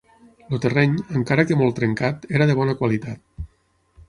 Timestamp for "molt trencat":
1.61-2.27